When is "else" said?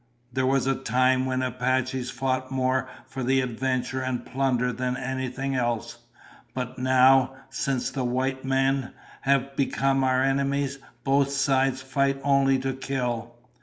5.53-5.99